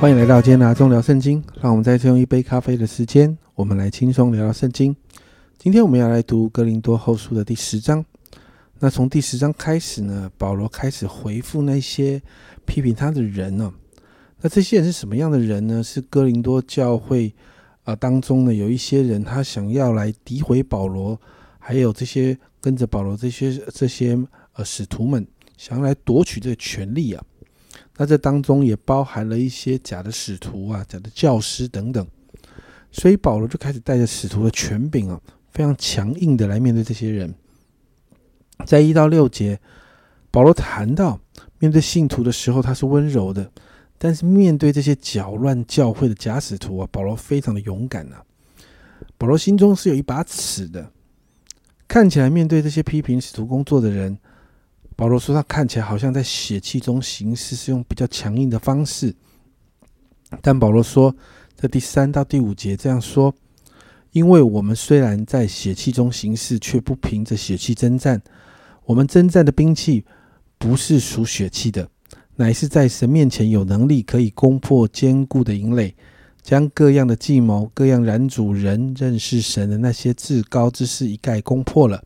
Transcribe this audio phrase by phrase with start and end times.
[0.00, 1.44] 欢迎来到今天的阿忠聊圣经。
[1.60, 4.96] 让我们再次用一杯咖啡的时间，我们来轻松聊聊圣经。
[5.58, 8.02] 今天我们要来读哥林多后书的第十章。
[8.78, 12.18] 那从第十章开始呢，保罗开始回复那些
[12.64, 13.70] 批评他的人呢。
[14.40, 15.82] 那这些人是什么样的人呢？
[15.82, 17.30] 是哥林多教会
[17.84, 21.20] 啊当中呢，有一些人他想要来诋毁保罗，
[21.58, 24.18] 还有这些跟着保罗这些这些
[24.54, 25.26] 呃使徒们，
[25.58, 27.22] 想要来夺取这个权利啊。
[28.00, 32.06] 那这当中也包含了一些假的使徒啊、假的教师等等，
[32.90, 37.34] 所以保罗就开始带着使徒的权柄啊，非常强硬的来面对这些人。
[38.64, 39.60] 在一到六节，
[40.30, 41.20] 保罗谈到
[41.58, 43.44] 面对信徒的时候，他是温柔的；
[43.98, 48.24] 但是面对这些搅乱教会的假使徒啊，保罗非常的勇敢啊。
[49.18, 50.90] 保罗心中是有一把尺的，
[51.86, 54.16] 看起来面对这些批评使徒工作的人。
[55.00, 59.14] 保罗说：“他看起来好像在血气中行事，是用比较强硬的方式。
[60.42, 61.16] 但保罗说，
[61.56, 63.34] 在第三到第五节这样说：，
[64.12, 68.20] 因为我们虽然在血气中行事，却不凭着血气征战。
[68.84, 70.04] 我们征战的兵器
[70.58, 71.88] 不是属血气的，
[72.36, 75.94] 乃是在神面前有能力可以攻破坚固的营垒，
[76.42, 82.04] 将各样的计谋、各样拦阻人认识神的那些至高之事一概攻破了。”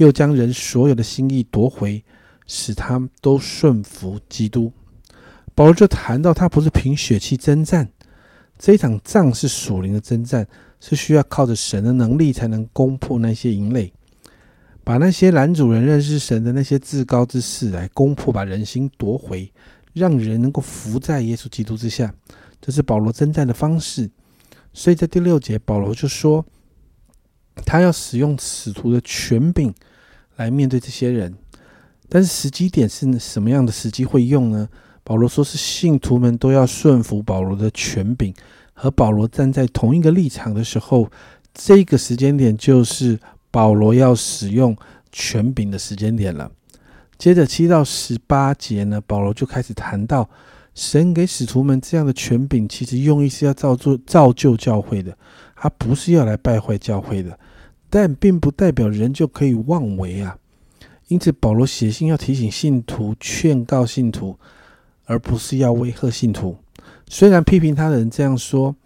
[0.00, 2.02] 又将人所有的心意夺回，
[2.46, 4.72] 使他们都顺服基督。
[5.54, 7.86] 保罗就谈到，他不是凭血气征战，
[8.58, 10.48] 这一场仗是属灵的征战，
[10.80, 13.92] 是需要靠着神的能力才能攻破那些营垒，
[14.82, 19.52] 把那些男主人认识神的那些至高之事来攻破，把人心夺回，
[19.92, 22.14] 让人能够服在耶稣基督之下。
[22.58, 24.10] 这是保罗征战的方式。
[24.72, 26.42] 所以在第六节，保罗就说，
[27.64, 29.74] 他要使用使徒的权柄。
[30.36, 31.34] 来面对这些人，
[32.08, 34.66] 但是时机点是什么样的时机会用呢？
[35.04, 38.32] 保罗说是信徒们都要顺服保罗的权柄，
[38.72, 41.10] 和保罗站在同一个立场的时候，
[41.52, 43.20] 这个时间点就是
[43.50, 44.74] 保罗要使用
[45.12, 46.50] 权柄的时间点了。
[47.18, 50.26] 接着七到十八节呢，保罗就开始谈到
[50.74, 55.14] 神给使徒们这样的权柄，其实用意是要造就造就教会的，
[55.54, 57.38] 他不是要来败坏教会的。
[57.90, 60.38] 但并不代表人就可以妄为啊！
[61.08, 64.38] 因此，保罗写信要提醒信徒、劝告信徒，
[65.06, 66.56] 而不是要威吓信徒。
[67.08, 68.76] 虽然批评他的人这样说，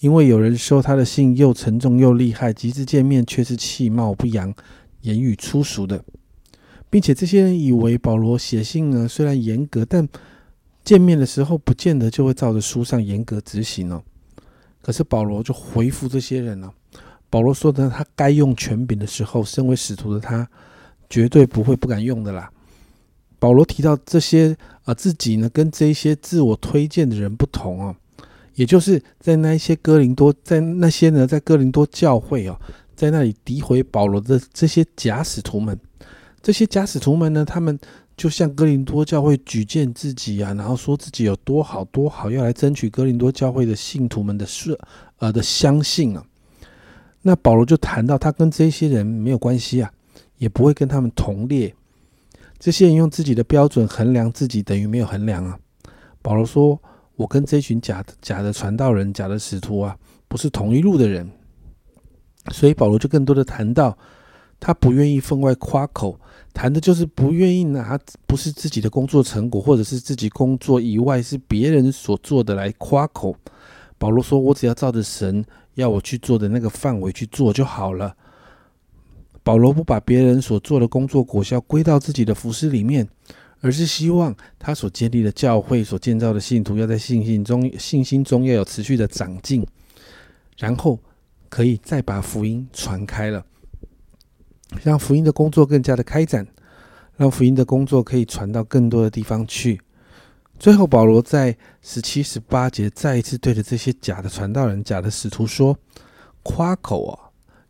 [0.00, 4.54] 因为有人说他的信又沉重又厉害，即使见面却是气貌不扬、
[5.02, 6.02] 言语粗俗的，
[6.88, 10.08] 并且这些人以为保罗写信呢虽然严格，但
[10.82, 14.02] 见面的时候不见得就会照着书上严格执行哦。
[14.80, 16.72] 可是保罗就回复这些人了。
[17.34, 20.48] 保罗说的，他该用权柄的时候，身为使徒的他，
[21.10, 22.48] 绝对不会不敢用的啦。
[23.40, 27.96] 保罗提到这些啊，自己呢跟这些自我推荐的人不同啊，
[28.54, 32.56] 也就是在那一些哥林多，在那些呢在哥林多教会啊，
[32.94, 35.76] 在那里诋毁保罗的这些假使徒们，
[36.40, 37.76] 这些假使徒们呢，他们
[38.16, 44.78] 就像哥林多教会举荐自己啊，然后说自己有多好多好，要来争取哥林多教会的信徒们的是
[45.18, 46.24] 呃的相信啊。
[47.26, 49.90] 那保罗就谈到，他跟这些人没有关系啊，
[50.36, 51.74] 也不会跟他们同列。
[52.58, 55.58] 这些人用自己的标准衡量自己，等于没有衡量啊。
[56.20, 56.78] 保罗说
[57.16, 59.96] ：“我跟这群假的假的传道人、假的使徒啊，
[60.28, 61.26] 不是同一路的人。”
[62.52, 63.96] 所以保罗就更多的谈到，
[64.60, 66.20] 他不愿意分外夸口，
[66.52, 73.34] 谈的就是不愿意拿不是自己的工作成果，或者是自己工作以外是别人所做的来夸口。
[73.96, 75.42] 保罗说：“我只要照着神。”
[75.74, 78.16] 要我去做的那个范围去做就好了。
[79.42, 83.06] 保罗不把别人所做的工作果效归到自己的服饰里面，
[83.60, 89.66] 而是希望他所建立的教会、所建造的信徒要在信心中、信心中要有持续的长进，
[90.56, 90.98] 然后
[91.50, 93.44] 可以再把福音传开了，
[94.82, 96.46] 让福音的工作更加的开展，
[97.16, 99.80] 让福音的工作可以传到更多的地方去。
[100.56, 105.76] 最后，保罗在十七、十八节再一次对着这些假的传道人、假的使徒说
[106.42, 107.18] ：“夸口啊，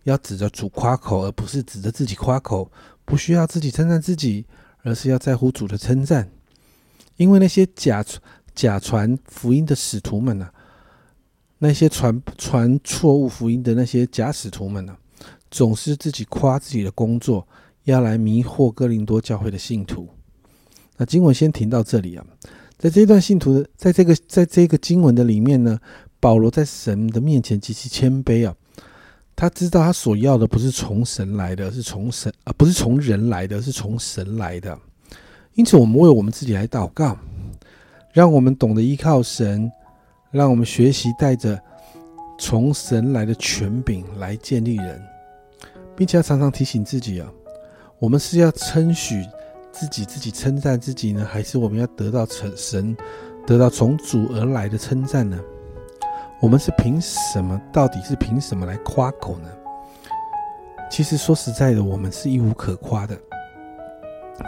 [0.04, 2.70] 要指着主夸口，而不是指着自己夸口。
[3.04, 4.46] 不需要自己称赞自己，
[4.82, 6.31] 而是要在乎主的称赞。
[7.16, 8.04] 因为那些假
[8.54, 10.48] 假传福音的使徒们呢，
[11.58, 14.96] 那些传传错误福音的那些假使徒们呢，
[15.50, 17.48] 总是自己夸自己的工作，
[17.84, 20.08] 要来迷惑哥林多教会的信徒。
[20.96, 22.25] 那经文先停到这里啊。”
[22.84, 25.81] 在这段信徒的，在这个在这个经文的里面呢，
[26.20, 28.54] 保罗在神的面前极其谦卑啊，
[29.34, 34.78] 他知道他所要的不是从神来的，是从神啊，不是从人来的，是从神来的。
[35.54, 37.16] 因此，我们为我们自己来祷告，
[38.12, 39.72] 让我们懂得依靠神，
[40.31, 41.58] 让我们学习带着
[42.38, 45.02] 从神来的权柄来建立人，
[45.96, 47.32] 并且要常常提醒自己啊，
[47.98, 49.25] 我们是要称许
[49.75, 52.97] 自己，自己称赞自己呢，还是我们要得到神神
[53.44, 55.38] 得到从主而来的称赞呢？
[56.41, 57.61] 我们是凭什么？
[57.73, 59.49] 到底是凭什么来夸口呢？
[60.88, 63.19] 其实说实在的，我们是一无可夸的。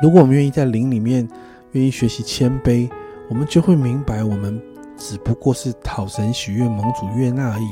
[0.00, 1.28] 如果我们愿意在灵里面，
[1.72, 2.88] 愿意学习谦卑，
[3.28, 4.62] 我们就会明白，我们
[4.96, 7.66] 只不过是讨神喜悦、蒙主悦纳而已。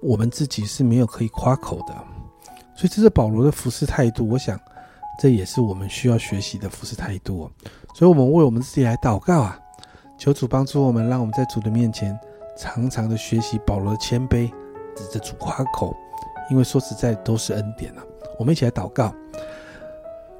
[0.00, 1.94] 我们自己是没有可以夸口的。
[2.74, 4.26] 所以这是保罗的服侍态度。
[4.26, 4.58] 我想，
[5.20, 7.50] 这也是我们需要学习的服侍态度。
[7.94, 9.58] 所以，我们为我们自己来祷告啊，
[10.16, 12.18] 求主帮助我们，让我们在主的面前
[12.56, 14.50] 常常的学习保罗的谦卑，
[14.96, 15.94] 指着主夸口。
[16.50, 18.02] 因为说实在都是恩典啊。
[18.38, 19.14] 我们一起来祷告。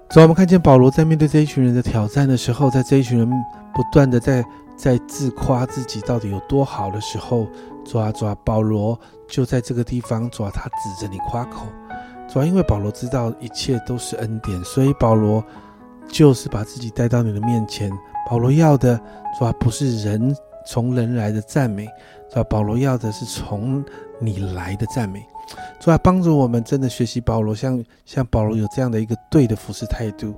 [0.08, 3.28] 主，我们看见保罗在面对这一群人的挑战的时候，在这一群人
[3.74, 4.42] 不断的在
[4.76, 7.46] 在自夸自己到底有多好的时候，
[7.84, 8.98] 主啊，主啊，保罗
[9.28, 11.66] 就在这个地方，抓，他指着你夸口。
[12.32, 15.44] 主要，因为保罗知道一切都是恩典，所以保罗
[16.08, 17.90] 就是把自己带到你的面前。
[18.28, 18.96] 保罗要的，
[19.36, 20.34] 主啊，不是人
[20.64, 21.86] 从人来的赞美，
[22.32, 23.84] 主啊，保罗要的是从
[24.20, 25.26] 你来的赞美。
[25.80, 30.32] 主啊，帮助我们真的学习保罗，像像保罗有这样的一个对的服侍态度。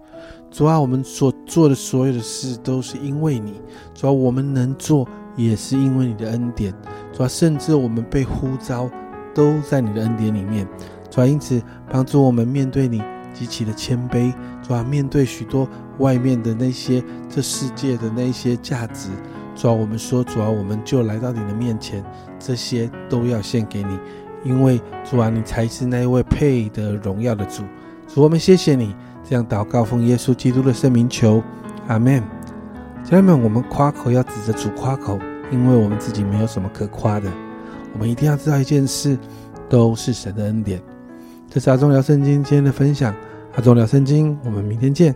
[0.51, 3.61] 主啊，我们所做的所有的事都是因为你。
[3.95, 5.07] 主啊，我们能做
[5.37, 6.73] 也是因为你的恩典。
[7.13, 8.89] 主啊，甚至我们被呼召
[9.35, 10.67] 都在你的恩典里面。
[11.13, 13.03] 主啊，因此帮助我们面对你
[13.35, 14.33] 极其的谦卑。
[14.63, 15.69] 主啊，面对许多
[15.99, 19.11] 外面的那些这世界的那些价值。
[19.55, 22.03] 主啊，我们说主啊，我们就来到你的面前，
[22.39, 23.99] 这些都要献给你。
[24.43, 27.63] 因为主啊，你才是那一位配得荣耀的主。
[28.09, 31.43] 主，我们谢谢你这样祷告，奉耶稣基督的圣名求，
[31.89, 32.23] 阿门。
[33.05, 35.19] 家人们，我们夸口要指着主夸口，
[35.51, 37.31] 因为我们自己没有什么可夸的。
[37.93, 39.19] 我们一定要知道一件事，
[39.69, 40.81] 都是神的恩典。
[41.55, 43.15] 这是阿忠聊圣经今天的分享，
[43.57, 45.15] 阿忠聊圣经，我们明天见。